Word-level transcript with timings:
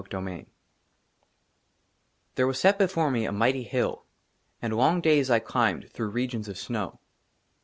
26 0.09 0.17
XXVI 0.17 0.47
THERE 2.33 2.47
WAS 2.47 2.59
SET 2.59 2.79
BEFORE 2.79 3.11
ME 3.11 3.25
A 3.25 3.31
MIGHTY 3.31 3.61
HILL, 3.61 4.03
AND 4.59 4.75
LONG 4.75 4.99
DAYS 4.99 5.29
I 5.29 5.37
CLIMBED 5.37 5.91
THROUGH 5.91 6.09
REGIONS 6.09 6.47
OF 6.47 6.57
SNOW. 6.57 6.99